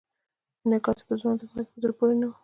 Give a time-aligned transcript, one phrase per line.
[0.65, 2.31] انعکاس یې په ځوانه طبقه کې په زړه پورې نه و.